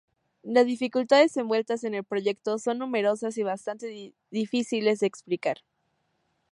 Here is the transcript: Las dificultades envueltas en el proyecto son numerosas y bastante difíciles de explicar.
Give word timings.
Las 0.41 0.65
dificultades 0.65 1.37
envueltas 1.37 1.83
en 1.83 1.93
el 1.93 2.03
proyecto 2.03 2.57
son 2.57 2.79
numerosas 2.79 3.37
y 3.37 3.43
bastante 3.43 4.15
difíciles 4.31 4.99
de 4.99 5.05
explicar. 5.05 5.59